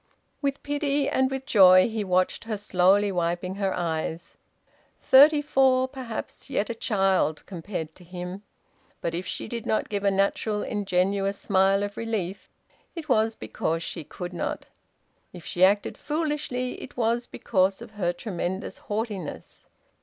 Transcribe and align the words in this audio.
With 0.41 0.63
pity 0.63 1.07
and 1.07 1.29
with 1.29 1.45
joy 1.45 1.87
he 1.87 2.03
watched 2.03 2.45
her 2.45 2.57
slowly 2.57 3.11
wiping 3.11 3.53
her 3.61 3.71
eyes. 3.71 4.35
Thirty 4.99 5.43
four, 5.43 5.87
perhaps; 5.87 6.49
yet 6.49 6.71
a 6.71 6.73
child 6.73 7.45
compared 7.45 7.93
to 7.93 8.03
him! 8.03 8.41
But 8.99 9.13
if 9.13 9.27
she 9.27 9.47
did 9.47 9.67
not 9.67 9.89
give 9.89 10.03
a 10.03 10.09
natural 10.09 10.63
ingenuous 10.63 11.37
smile 11.39 11.83
of 11.83 11.97
relief, 11.97 12.49
it 12.95 13.09
was 13.09 13.35
because 13.35 13.83
she 13.83 14.03
could 14.03 14.33
not. 14.33 14.65
If 15.33 15.45
she 15.45 15.63
acted 15.63 15.99
foolishly 15.99 16.81
it 16.81 16.97
was 16.97 17.27
because 17.27 17.79
of 17.79 17.91
her 17.91 18.11
tremendous 18.11 18.79
haughtiness. 18.79 19.67